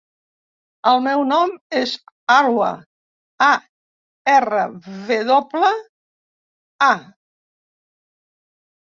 [0.91, 1.93] El meu nom és
[2.37, 2.71] Arwa:
[3.49, 3.51] a,
[4.39, 4.67] erra,
[5.13, 5.73] ve doble,
[6.91, 6.93] a.